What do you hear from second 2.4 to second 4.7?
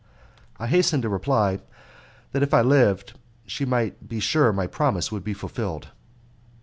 if I lived she might be sure my